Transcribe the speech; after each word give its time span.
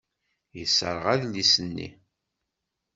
Yesserɣ 0.57 1.05
adlis-nni. 1.13 1.89